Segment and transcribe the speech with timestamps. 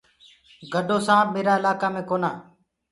[0.73, 2.31] گَڊو سآنپ مهرآ ايِلآڪآ مي ڪونآ۔